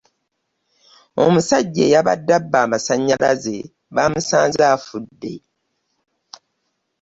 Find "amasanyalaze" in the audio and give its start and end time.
2.65-3.57